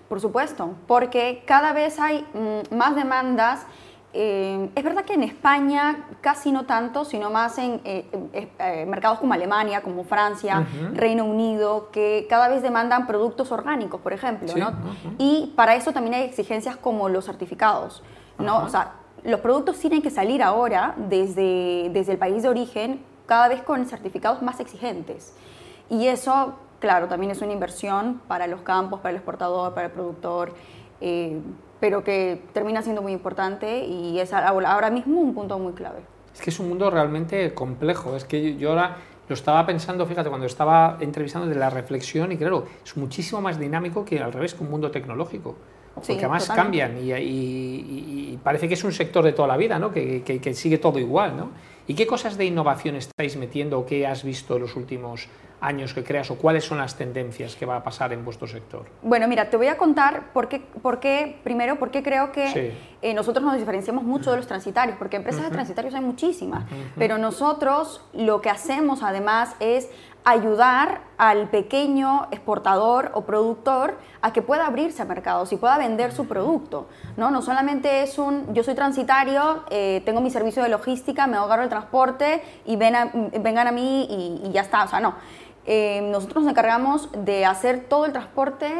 Por 0.08 0.22
supuesto, 0.22 0.76
porque 0.88 1.44
cada 1.46 1.74
vez 1.74 2.00
hay 2.00 2.26
mm, 2.34 2.74
más 2.76 2.96
demandas. 2.96 3.66
Eh, 4.14 4.70
es 4.74 4.84
verdad 4.84 5.04
que 5.04 5.14
en 5.14 5.24
España 5.24 6.08
casi 6.22 6.52
no 6.52 6.66
tanto, 6.66 7.06
sino 7.06 7.30
más 7.30 7.58
en 7.58 7.82
eh, 7.84 8.08
eh, 8.60 8.86
mercados 8.88 9.20
como 9.20 9.34
Alemania, 9.34 9.82
como 9.82 10.04
Francia, 10.06 10.66
Reino 10.94 11.26
Unido, 11.26 11.90
que 11.92 12.26
cada 12.30 12.48
vez 12.48 12.62
demandan 12.62 13.06
productos 13.06 13.52
orgánicos, 13.52 14.02
por 14.02 14.14
ejemplo. 14.14 14.48
¿no? 14.56 14.72
Y 15.18 15.54
para 15.56 15.76
eso 15.76 15.92
también 15.92 16.16
hay 16.16 16.24
exigencias 16.24 16.78
como 16.78 17.10
los 17.10 17.26
certificados. 17.26 18.02
¿no? 18.40 18.64
O 18.64 18.70
sea, 18.70 18.94
los 19.24 19.42
productos 19.42 19.78
tienen 19.78 20.02
que 20.02 20.10
salir 20.10 20.42
ahora 20.42 20.96
desde, 20.98 21.90
desde 21.92 22.14
el 22.14 22.18
país 22.18 22.44
de 22.44 22.50
origen 22.50 23.04
cada 23.26 23.50
vez 23.50 23.62
con 23.62 23.86
certificados 23.86 24.42
más 24.42 24.60
exigentes. 24.60 25.36
Y 25.90 26.08
eso 26.08 26.56
claro, 26.80 27.08
también 27.08 27.32
es 27.32 27.42
una 27.42 27.54
inversión 27.54 28.22
para 28.28 28.48
los 28.48 28.62
campos, 28.62 29.00
para 29.00 29.12
el 29.12 29.18
exportador, 29.18 29.74
para 29.74 29.88
el 29.88 29.94
productor, 29.94 30.54
pero 31.80 32.04
que 32.04 32.42
termina 32.54 32.82
siendo 32.82 33.02
muy 33.02 33.12
importante 33.12 33.86
y 33.86 34.20
es 34.20 34.34
ahora 34.34 34.90
mismo 34.90 35.20
un 35.20 35.34
punto 35.34 35.60
muy 35.60 35.74
clave. 35.74 36.00
Es 36.34 36.42
que 36.42 36.50
es 36.50 36.60
un 36.60 36.70
mundo 36.70 36.90
realmente 36.90 37.54
complejo, 37.54 38.16
es 38.16 38.26
que 38.26 38.58
yo 38.58 38.70
ahora 38.70 38.98
lo 39.28 39.34
estaba 39.34 39.66
pensando, 39.66 40.06
fíjate, 40.06 40.30
cuando 40.30 40.46
estaba 40.46 40.98
entrevistando 41.02 41.48
de 41.48 41.56
la 41.56 41.70
reflexión 41.70 42.32
y 42.32 42.38
claro, 42.38 42.66
es 42.84 42.96
muchísimo 42.96 43.42
más 43.42 43.60
dinámico 43.60 44.06
que 44.06 44.20
al 44.20 44.32
revés, 44.32 44.54
que 44.54 44.64
un 44.64 44.70
mundo 44.70 44.92
tecnológico. 44.92 45.56
Porque 45.96 46.14
además 46.14 46.48
cambian 46.48 46.96
y, 47.00 48.38
parece 48.44 48.68
que 48.68 48.76
es 48.76 48.84
un 48.84 48.94
sector 48.94 49.26
de 49.26 49.34
toda 49.34 49.48
la 49.48 49.58
vida, 49.58 49.80
¿no? 49.80 49.92
que, 49.92 50.22
que 50.22 50.54
sigue 50.54 50.78
todo 50.78 51.00
igual. 51.00 51.36
¿no? 51.36 51.50
¿Y 51.88 51.96
qué 51.96 52.06
cosas 52.06 52.38
de 52.38 52.46
innovación 52.46 52.96
estáis 52.96 53.38
metiendo 53.38 53.80
o 53.80 53.86
qué 53.86 54.06
has 54.06 54.24
visto 54.24 54.58
en 54.58 54.62
los 54.62 54.76
últimos 54.76 55.28
años 55.60 55.94
que 55.94 56.04
creas 56.04 56.30
o 56.32 56.38
cuáles 56.38 56.66
son 56.66 56.78
las 56.78 56.96
tendencias 56.96 57.56
que 57.56 57.66
va 57.66 57.78
a 57.78 57.84
pasar 57.84 58.14
en 58.14 58.24
vuestro 58.24 58.48
sector? 58.48 58.86
Bueno, 59.02 59.28
mira, 59.28 59.50
te 59.50 59.58
voy 59.58 59.68
a 59.68 59.78
contar 59.78 60.32
por 60.34 60.48
qué, 60.48 60.60
por 60.60 61.00
qué 61.00 61.40
primero, 61.44 61.80
porque 61.80 62.04
creo 62.04 62.32
que 62.32 62.76
eh, 63.02 63.14
nosotros 63.14 63.44
nos 63.44 63.58
diferenciamos 63.58 64.04
mucho 64.04 64.32
de 64.32 64.38
los 64.38 64.48
transitarios, 64.48 64.98
porque 64.98 65.18
empresas 65.18 65.44
de 65.44 65.50
transitarios 65.50 65.94
hay 65.96 66.02
muchísimas, 66.02 66.66
pero 66.98 67.18
nosotros 67.18 68.02
lo 68.14 68.42
que 68.42 68.50
hacemos 68.50 69.04
además 69.04 69.56
es 69.60 69.90
ayudar 70.28 71.04
al 71.18 71.50
pequeño 71.50 72.28
exportador 72.32 73.12
o 73.14 73.22
productor 73.22 73.98
a 74.22 74.34
que 74.34 74.42
pueda 74.42 74.68
abrirse 74.68 75.02
a 75.02 75.06
mercados 75.06 75.54
y 75.54 75.56
pueda 75.56 75.78
vender 75.78 76.12
su 76.12 76.28
producto. 76.28 76.90
No, 77.16 77.32
no 77.32 77.42
solamente 77.42 78.04
es 78.04 78.20
un, 78.20 78.54
yo 78.54 78.62
soy 78.62 78.76
transitario, 78.76 79.64
eh, 79.70 80.02
tengo 80.06 80.20
mi 80.20 80.30
servicio 80.30 80.62
de 80.62 80.68
logística, 80.68 81.28
me 81.28 81.38
agarro 81.38 81.64
el 81.64 81.70
transporte 81.70 82.44
y 82.66 82.76
ven 82.76 83.32
vengan 83.42 83.68
a 83.68 83.72
mí 83.72 84.06
y, 84.44 84.50
y 84.50 84.52
ya 84.52 84.62
está. 84.62 84.84
O 84.84 84.88
sea, 84.90 85.00
no. 85.00 85.16
Eh, 85.70 86.00
nosotros 86.12 86.46
nos 86.46 86.52
encargamos 86.52 87.10
de 87.12 87.46
hacer 87.46 87.86
todo 87.90 88.06
el 88.06 88.14
transporte, 88.14 88.72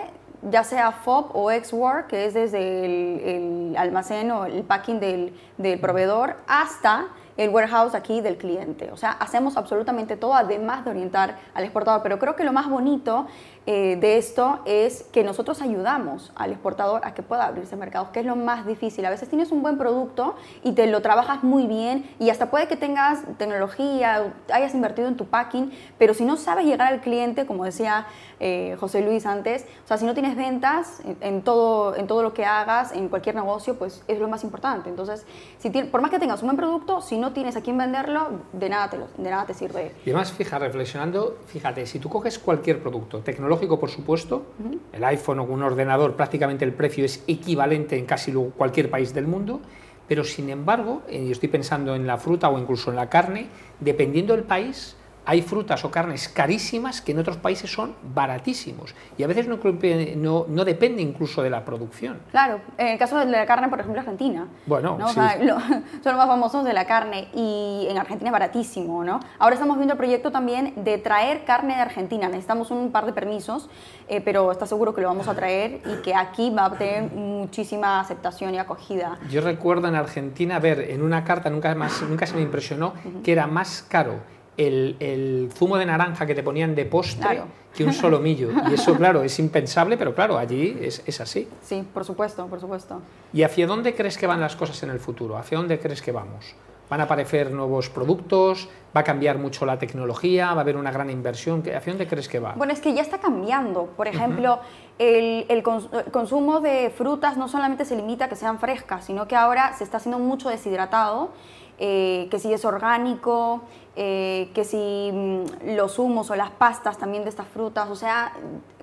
ya 0.42 0.64
sea 0.64 0.94
FOB 0.94 1.36
o 1.36 1.52
X-Work, 1.52 2.08
que 2.08 2.26
es 2.26 2.34
desde 2.34 3.36
el, 3.36 3.76
almacén 3.78 4.32
o 4.32 4.46
el 4.46 4.64
packing 4.64 5.00
del 5.00 5.80
proveedor, 5.80 6.38
hasta 6.48 7.08
el 7.36 7.50
warehouse 7.50 7.94
aquí 7.94 8.22
del 8.22 8.38
cliente. 8.38 8.90
O 8.92 8.98
sea, 8.98 9.12
hacemos 9.12 9.58
absolutamente 9.58 10.16
todo, 10.18 10.34
además 10.34 10.86
de 10.86 10.92
orientar 10.92 11.38
al 11.54 11.64
exportador. 11.64 12.02
Pero 12.02 12.20
creo 12.20 12.36
que 12.36 12.44
lo 12.44 12.54
más 12.54 12.70
bonito 12.70 13.28
eh, 13.70 13.98
de 14.00 14.18
esto 14.18 14.62
es 14.64 15.04
que 15.12 15.26
nosotros 15.26 15.62
ayudamos 15.62 16.32
al 16.36 16.54
exportador 16.54 17.02
a 17.04 17.14
que 17.14 17.22
pueda 17.22 17.46
abrirse 17.46 17.76
mercados, 17.76 18.08
que 18.12 18.22
es 18.22 18.26
lo 18.26 18.38
más 18.38 18.66
difícil. 18.66 19.06
A 19.06 19.10
veces 19.10 19.28
tienes 19.28 19.52
un 19.52 19.62
buen 19.62 19.78
producto 19.78 20.36
y 20.64 20.72
te 20.72 20.88
lo 20.88 21.02
trabajas 21.02 21.44
muy 21.44 21.68
bien 21.68 22.10
y 22.18 22.30
hasta 22.30 22.50
puede 22.50 22.70
que 22.70 22.78
tengas 22.78 23.24
tecnología, 23.38 24.34
hayas 24.54 24.74
invertido 24.74 25.10
en 25.10 25.18
tu 25.18 25.26
packing, 25.26 25.74
pero 25.98 26.14
si 26.14 26.24
no 26.24 26.38
sabes 26.38 26.66
llegar 26.66 26.94
al 26.94 27.02
cliente, 27.02 27.46
como 27.46 27.66
decía 27.66 28.08
eh, 28.40 28.78
José 28.80 29.02
Luis 29.02 29.26
antes, 29.26 29.66
o 29.84 29.88
sea, 29.90 29.98
si 29.98 30.06
no 30.06 30.14
tienes 30.14 30.38
ventas 30.38 31.02
en, 31.20 31.42
todo, 31.42 31.94
en 31.98 32.08
todo 32.08 32.24
lo 32.24 32.34
que 32.34 32.46
hagas, 32.46 32.94
en 32.94 33.10
cualquier 33.10 33.36
negocio, 33.36 33.78
pues 33.78 34.02
es 34.08 34.18
lo 34.18 34.30
más 34.30 34.46
importante. 34.46 34.90
Entonces, 34.90 35.26
si 35.58 35.70
por 35.70 36.00
más 36.00 36.10
que 36.10 36.20
tengas 36.20 36.42
un 36.42 36.48
buen 36.48 36.58
producto, 36.58 37.02
si 37.02 37.18
no 37.18 37.34
tienes 37.34 37.58
a 37.58 37.62
quién 37.62 37.78
venderlo, 37.78 38.30
de 38.54 38.70
nada 38.70 38.90
te, 38.90 38.98
de 38.98 39.30
nada 39.30 39.46
te 39.46 39.54
sirve. 39.54 39.94
Y 40.06 40.12
además, 40.12 40.32
fija, 40.32 40.58
reflexionando, 40.58 41.40
fíjate, 41.48 41.86
si 41.86 42.00
tú 42.00 42.08
coges 42.08 42.40
cualquier 42.40 42.82
producto 42.82 43.20
tecnológico, 43.20 43.57
tecnológico, 43.58 43.80
por 43.80 43.90
supuesto. 43.90 44.46
El 44.94 45.04
iPhone 45.04 45.40
o 45.40 45.44
un 45.44 45.64
ordenador, 45.64 46.16
prácticamente 46.16 46.66
el 46.66 46.74
precio 46.74 47.06
es 47.06 47.24
equivalente 47.28 47.98
en 47.98 48.06
casi 48.06 48.32
cualquier 48.32 48.90
país 48.90 49.14
del 49.14 49.28
mundo. 49.28 49.60
Pero 50.08 50.24
sin 50.24 50.50
embargo, 50.50 51.02
eh, 51.10 51.26
y 51.28 51.32
estoy 51.32 51.50
pensando 51.50 51.94
en 51.94 52.08
la 52.08 52.18
fruta 52.18 52.50
o 52.50 52.58
incluso 52.58 52.90
en 52.92 52.96
la 52.96 53.10
carne, 53.10 53.48
dependiendo 53.80 54.34
del 54.36 54.46
país, 54.46 54.96
hay 55.28 55.42
frutas 55.42 55.84
o 55.84 55.92
carnes 55.92 56.30
carísimas 56.30 57.02
que 57.02 57.12
en 57.12 57.20
otros 57.20 57.36
países 57.36 57.70
son 57.70 57.94
baratísimos 58.16 58.96
y 59.18 59.24
a 59.24 59.28
veces 59.28 59.46
no, 59.46 60.46
no, 60.48 60.66
depende 60.66 61.02
incluso 61.02 61.44
de 61.44 61.50
la 61.50 61.66
producción. 61.66 62.22
Claro, 62.32 62.62
en 62.78 62.88
el 62.88 62.98
caso 62.98 63.18
de 63.18 63.26
la 63.26 63.46
carne, 63.46 63.68
por 63.68 63.82
ejemplo, 63.82 64.00
Argentina. 64.00 64.48
Bueno, 64.66 64.98
sí. 65.10 65.16
son 65.20 65.82
los 66.04 66.16
más 66.16 66.28
famosos 66.28 66.64
de 66.64 66.72
la 66.72 66.88
carne 66.88 67.28
y 67.34 67.88
en 67.90 67.98
Argentina 67.98 68.30
es 68.30 68.32
baratísimo, 68.32 69.04
¿no? 69.04 69.20
Ahora 69.38 69.56
estamos 69.56 69.76
viendo 69.76 69.96
el 69.96 69.98
proyecto 69.98 70.32
también 70.32 70.74
de 70.78 70.98
traer 70.98 71.44
carne 71.44 71.76
de 71.76 71.82
Argentina. 71.82 72.30
Necesitamos 72.30 72.72
un 72.72 72.94
par 72.94 73.06
de 73.06 73.12
permisos, 73.12 73.70
eh, 74.08 74.22
pero 74.22 74.50
está 74.50 74.66
seguro 74.66 74.96
que 74.96 75.02
lo 75.02 75.10
vamos 75.10 75.28
a 75.28 75.36
traer 75.36 75.82
y 75.86 76.02
que 76.04 76.16
aquí 76.16 76.52
va 76.52 76.68
a 76.68 76.72
tener 76.72 77.12
muchísima 77.12 78.00
aceptación 78.00 78.56
y 78.56 78.60
acogida. 78.60 79.20
Yo 79.30 79.42
recuerdo 79.42 79.90
en 79.90 79.96
Argentina 79.96 80.58
ver 80.60 80.80
en 80.90 81.02
una 81.02 81.26
carta, 81.26 81.50
nunca, 81.50 81.76
más, 81.76 82.02
nunca 82.04 82.26
se 82.26 82.34
me 82.34 82.42
impresionó, 82.42 82.94
que 83.26 83.34
era 83.34 83.46
más 83.46 83.86
caro 83.90 84.37
el, 84.58 85.50
zumo 85.54 85.78
de 85.78 85.86
naranja 85.86 86.26
que 86.26 86.36
te 86.36 86.44
ponían 86.44 86.76
de 86.76 86.86
postre 86.86 87.44
que 87.76 87.84
un 87.84 87.94
solomillo. 87.94 88.50
Y 88.70 88.74
eso, 88.74 88.96
claro, 88.98 89.22
es 89.22 89.38
impensable, 89.40 89.98
pero 89.98 90.14
claro, 90.16 90.38
allí 90.38 90.78
es, 90.82 91.22
así. 91.22 91.48
Sí, 91.62 91.88
por 91.94 92.04
supuesto, 92.04 92.48
por 92.48 92.60
supuesto. 92.60 93.02
¿Y 93.32 93.44
hacia 93.44 93.68
dónde 93.68 93.94
crees 93.96 94.18
que 94.18 94.26
van 94.26 94.42
las 94.42 94.56
cosas 94.56 94.82
en 94.84 94.90
el 94.90 95.00
futuro? 95.00 95.38
¿Hacia 95.38 95.58
dónde 95.58 95.80
crees 95.80 96.02
que 96.02 96.12
vamos? 96.12 96.56
¿Van 96.90 97.02
a 97.02 97.04
aparecer 97.04 97.52
nuevos 97.52 97.90
productos? 97.90 98.70
¿Va 98.96 99.02
a 99.02 99.04
cambiar 99.04 99.38
mucho 99.38 99.66
la 99.66 99.78
tecnología? 99.78 100.54
¿Va 100.54 100.60
a 100.60 100.62
haber 100.62 100.78
una 100.78 100.90
gran 100.90 101.10
inversión? 101.10 101.60
¿Hacia 101.60 101.94
dónde 101.94 102.08
crees 102.08 102.30
que 102.30 102.40
va? 102.40 102.54
Bueno, 102.56 102.74
es 102.74 102.80
que 102.80 102.94
ya 102.94 103.02
está 103.02 103.20
cambiando. 103.20 103.88
Por 103.98 104.08
ejemplo, 104.08 104.60
el, 104.98 105.46
el, 105.50 105.64
consumo 105.64 106.62
de 106.62 106.90
frutas 106.90 107.36
no 107.36 107.50
solamente 107.50 107.84
se 107.84 107.96
limita 107.96 108.26
a 108.26 108.30
que 108.30 108.38
sean 108.38 108.58
frescas, 108.58 109.06
sino 109.06 109.28
que 109.28 109.36
ahora 109.36 109.74
se 109.78 109.84
está 109.84 109.98
haciendo 109.98 110.18
mucho 110.18 110.50
deshidratado 110.50 111.32
eh, 111.80 112.28
que 112.32 112.40
si 112.40 112.52
es 112.52 112.66
orgánico, 112.66 113.62
eh, 113.96 114.50
que 114.54 114.64
si 114.64 115.12
mm, 115.14 115.76
los 115.76 116.00
humos 116.00 116.30
o 116.32 116.36
las 116.36 116.50
pastas 116.52 116.98
también 116.98 117.24
de 117.24 117.30
estas 117.30 117.48
frutas, 117.48 117.90
o 117.90 117.96
sea, 117.96 118.34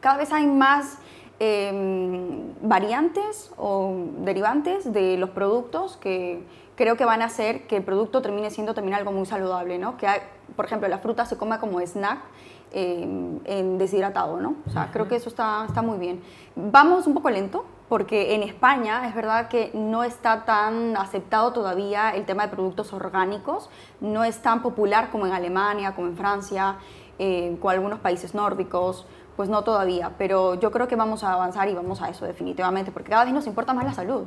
cada 0.01 0.17
vez 0.17 0.33
hay 0.33 0.47
más 0.47 0.99
em, 1.41 2.53
variantes 2.63 3.51
o 3.57 3.95
derivantes 4.19 4.93
de 4.93 5.17
los 5.17 5.31
productos 5.31 5.97
que 5.97 6.45
creo 6.77 6.97
que 6.97 7.05
van 7.05 7.23
a 7.23 7.27
hacer 7.27 7.67
que 7.67 7.77
el 7.77 7.83
producto 7.83 8.23
termine 8.23 8.51
siendo 8.51 8.75
también 8.75 8.95
algo 8.95 9.13
muy 9.13 9.27
saludable, 9.27 9.79
¿no? 9.79 9.97
Que, 9.97 10.07
por 10.55 10.65
ejemplo, 10.65 10.89
la 10.89 10.99
fruta 10.99 11.27
se 11.27 11.37
coma 11.37 11.59
como 11.59 11.81
snack 11.81 12.21
em, 12.73 13.41
en 13.45 13.79
deshidratado, 13.79 14.41
¿no? 14.41 14.57
O 14.67 14.71
sea, 14.71 14.91
creo 14.93 15.09
que 15.09 15.17
eso 15.17 15.29
está, 15.29 15.65
está 15.67 15.83
muy 15.83 15.99
bien. 15.99 16.23
Vamos 16.55 17.07
un 17.07 17.15
poco 17.15 17.31
lento, 17.31 17.65
porque 17.95 18.35
en 18.35 18.43
España 18.43 19.07
es 19.07 19.15
verdad 19.15 19.47
que 19.47 19.71
no 19.73 20.03
está 20.03 20.45
tan 20.45 20.97
aceptado 20.97 21.53
todavía 21.53 22.11
el 22.11 22.25
tema 22.25 22.43
de 22.43 22.49
productos 22.49 22.93
orgánicos, 22.93 23.71
no 24.01 24.25
es 24.25 24.39
tan 24.43 24.63
popular 24.63 25.11
como 25.13 25.29
en 25.29 25.33
Alemania, 25.33 25.95
como 25.95 26.09
en 26.09 26.17
Francia, 26.17 26.79
eh, 27.21 27.57
con 27.63 27.73
algunos 27.73 28.01
países 28.01 28.35
nórdicos, 28.35 29.07
pues 29.37 29.49
no 29.49 29.63
todavía, 29.63 30.11
pero 30.19 30.59
yo 30.59 30.73
creo 30.73 30.89
que 30.89 30.97
vamos 30.97 31.23
a 31.23 31.35
avanzar 31.35 31.69
y 31.69 31.75
vamos 31.75 32.03
a 32.03 32.09
eso 32.09 32.27
definitivamente, 32.27 32.91
porque 32.91 33.11
cada 33.11 33.27
vez 33.27 33.33
nos 33.33 33.47
importa 33.47 33.73
más 33.73 33.85
la 33.85 33.95
salud. 33.95 34.25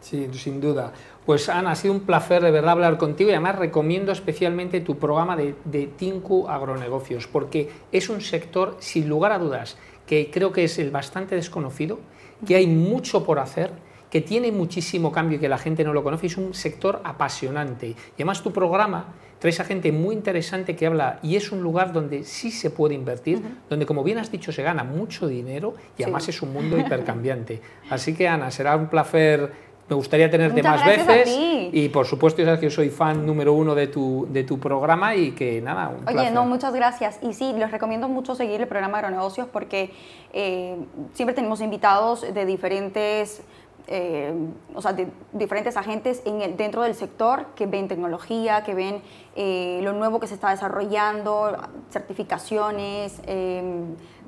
Sí, 0.00 0.28
sin 0.34 0.60
duda. 0.60 0.92
Pues 1.24 1.48
Ana, 1.48 1.70
ha 1.70 1.76
sido 1.76 1.94
un 1.94 2.00
placer 2.00 2.42
de 2.42 2.50
verdad 2.50 2.72
hablar 2.72 2.98
contigo 2.98 3.30
y 3.30 3.34
además 3.34 3.54
recomiendo 3.54 4.10
especialmente 4.10 4.80
tu 4.80 4.98
programa 4.98 5.36
de, 5.36 5.54
de 5.64 5.86
Tinku 5.86 6.48
Agronegocios, 6.48 7.28
porque 7.28 7.70
es 7.92 8.08
un 8.08 8.20
sector, 8.20 8.74
sin 8.80 9.08
lugar 9.08 9.30
a 9.30 9.38
dudas, 9.38 9.76
que 10.08 10.28
creo 10.32 10.50
que 10.50 10.64
es 10.64 10.80
el 10.80 10.90
bastante 10.90 11.36
desconocido, 11.36 12.00
que 12.44 12.56
hay 12.56 12.66
mucho 12.66 13.24
por 13.24 13.38
hacer, 13.38 13.70
que 14.10 14.20
tiene 14.20 14.52
muchísimo 14.52 15.12
cambio 15.12 15.38
y 15.38 15.40
que 15.40 15.48
la 15.48 15.58
gente 15.58 15.84
no 15.84 15.92
lo 15.92 16.02
conoce. 16.02 16.26
Es 16.26 16.36
un 16.36 16.54
sector 16.54 17.00
apasionante. 17.04 17.88
Y 17.88 17.96
además 18.16 18.42
tu 18.42 18.52
programa 18.52 19.14
traes 19.38 19.60
a 19.60 19.64
gente 19.64 19.92
muy 19.92 20.14
interesante 20.14 20.74
que 20.74 20.86
habla 20.86 21.18
y 21.22 21.36
es 21.36 21.52
un 21.52 21.62
lugar 21.62 21.92
donde 21.92 22.24
sí 22.24 22.50
se 22.50 22.70
puede 22.70 22.94
invertir, 22.94 23.42
donde 23.68 23.84
como 23.84 24.02
bien 24.02 24.18
has 24.18 24.30
dicho 24.30 24.52
se 24.52 24.62
gana 24.62 24.84
mucho 24.84 25.28
dinero 25.28 25.74
y 25.98 26.02
además 26.02 26.28
es 26.28 26.40
un 26.42 26.52
mundo 26.52 26.78
hipercambiante. 26.80 27.60
Así 27.90 28.14
que 28.14 28.28
Ana, 28.28 28.50
será 28.50 28.76
un 28.76 28.88
placer 28.88 29.52
me 29.88 29.94
gustaría 29.94 30.30
tenerte 30.30 30.62
más 30.62 30.84
veces 30.84 31.28
y 31.72 31.88
por 31.90 32.06
supuesto 32.06 32.40
ya 32.40 32.46
sabes 32.46 32.60
que 32.60 32.66
yo 32.66 32.74
soy 32.74 32.90
fan 32.90 33.24
número 33.24 33.52
uno 33.52 33.74
de 33.74 33.86
tu, 33.86 34.26
de 34.30 34.42
tu 34.42 34.58
programa 34.58 35.14
y 35.14 35.32
que 35.32 35.60
nada, 35.60 35.90
un 35.90 36.08
Oye, 36.08 36.30
no, 36.30 36.44
muchas 36.44 36.74
gracias. 36.74 37.18
Y 37.22 37.32
sí, 37.34 37.52
les 37.56 37.70
recomiendo 37.70 38.08
mucho 38.08 38.34
seguir 38.34 38.60
el 38.60 38.66
programa 38.66 38.98
Agronegocios 38.98 39.46
porque 39.46 39.92
eh, 40.32 40.76
siempre 41.12 41.34
tenemos 41.34 41.60
invitados 41.60 42.22
de 42.22 42.46
diferentes... 42.46 43.42
Eh, 43.88 44.34
o 44.74 44.82
sea, 44.82 44.94
de 44.94 45.06
diferentes 45.32 45.76
agentes 45.76 46.20
en 46.24 46.42
el, 46.42 46.56
dentro 46.56 46.82
del 46.82 46.96
sector 46.96 47.46
que 47.54 47.66
ven 47.66 47.86
tecnología, 47.86 48.64
que 48.64 48.74
ven 48.74 49.00
eh, 49.36 49.78
lo 49.84 49.92
nuevo 49.92 50.18
que 50.18 50.26
se 50.26 50.34
está 50.34 50.50
desarrollando, 50.50 51.56
certificaciones, 51.92 53.22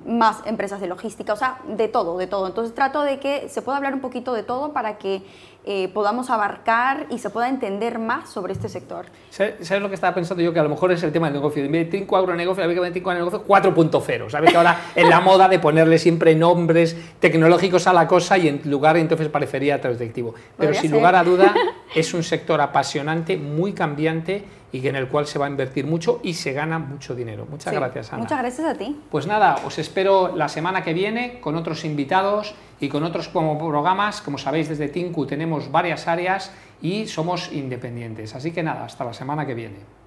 más 0.06 0.38
empresas 0.46 0.80
de 0.80 0.86
logística, 0.86 1.32
o 1.32 1.36
sea, 1.36 1.60
de 1.66 1.88
todo, 1.88 2.18
de 2.18 2.26
todo. 2.26 2.46
Entonces 2.46 2.74
trato 2.74 3.02
de 3.02 3.18
que 3.18 3.48
se 3.48 3.62
pueda 3.62 3.76
hablar 3.76 3.94
un 3.94 4.00
poquito 4.00 4.32
de 4.32 4.42
todo 4.42 4.72
para 4.72 4.98
que 4.98 5.22
eh, 5.70 5.88
podamos 5.92 6.30
abarcar 6.30 7.06
y 7.10 7.18
se 7.18 7.28
pueda 7.28 7.48
entender 7.48 7.98
más 7.98 8.30
sobre 8.30 8.54
este 8.54 8.70
sector. 8.70 9.04
¿Sabes, 9.28 9.70
lo 9.82 9.88
que 9.88 9.96
estaba 9.96 10.14
pensando 10.14 10.42
yo? 10.42 10.52
Que 10.52 10.60
a 10.60 10.62
lo 10.62 10.70
mejor 10.70 10.92
es 10.92 11.02
el 11.02 11.12
tema 11.12 11.26
del 11.26 11.34
negocio. 11.34 11.62
De 11.62 11.84
Tinco 11.84 12.16
Agronegocio, 12.16 12.64
había 12.64 12.80
que 12.80 12.90
Tinco 12.90 13.10
Agronegocio 13.10 13.46
4.0. 13.46 14.30
¿Sabes? 14.30 14.50
Que 14.50 14.56
ahora 14.56 14.80
en 14.94 15.10
la 15.10 15.20
moda 15.20 15.46
de 15.46 15.58
ponerle 15.58 15.98
siempre 15.98 16.34
nombres 16.34 16.96
tecnológicos 17.20 17.86
a 17.86 17.92
la 17.92 18.08
cosa 18.08 18.38
y 18.38 18.48
en 18.48 18.62
lugar 18.64 18.96
entonces 18.96 19.28
parecería 19.28 19.74
atractivo. 19.74 20.34
Pero 20.56 20.72
sin 20.72 20.90
lugar 20.90 21.14
a 21.14 21.22
duda 21.22 21.54
es 21.94 22.14
un 22.14 22.22
sector 22.22 22.62
apasionante, 22.62 23.36
muy 23.36 23.74
cambiante 23.74 24.44
y 24.72 24.80
que 24.80 24.88
en 24.88 24.96
el 24.96 25.08
cual 25.08 25.26
se 25.26 25.38
va 25.38 25.46
a 25.46 25.48
invertir 25.48 25.86
mucho 25.86 26.20
y 26.22 26.34
se 26.34 26.52
gana 26.52 26.78
mucho 26.78 27.14
dinero. 27.14 27.46
Muchas 27.48 27.72
gracias, 27.72 28.12
Ana. 28.12 28.22
Muchas 28.22 28.38
gracias 28.38 28.66
a 28.66 28.74
ti. 28.74 28.96
Pues 29.10 29.26
nada, 29.26 29.56
os 29.64 29.78
espero 29.78 30.36
la 30.36 30.48
semana 30.48 30.82
que 30.82 30.92
viene 30.92 31.40
con 31.40 31.56
otros 31.56 31.84
invitados 31.84 32.54
y 32.80 32.88
con 32.88 33.02
otros 33.04 33.28
programas. 33.28 34.20
Como 34.20 34.38
sabéis, 34.38 34.68
desde 34.68 34.88
Tinku 34.88 35.26
tenemos 35.26 35.70
varias 35.70 36.06
áreas 36.06 36.52
y 36.82 37.06
somos 37.06 37.52
independientes. 37.52 38.34
Así 38.34 38.52
que 38.52 38.62
nada, 38.62 38.84
hasta 38.84 39.04
la 39.04 39.12
semana 39.12 39.46
que 39.46 39.54
viene. 39.54 39.97